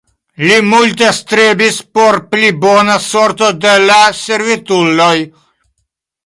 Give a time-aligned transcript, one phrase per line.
[0.43, 5.15] Li multe strebis por pli bona sorto de la servutuloj.